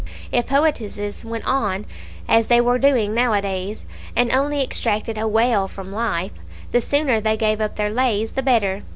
[0.31, 1.85] If poetesses went on
[2.27, 3.85] as they were doing now a days,
[4.15, 6.31] and only extracted a wail from life,
[6.71, 8.81] the sooner they gave up their lays the better.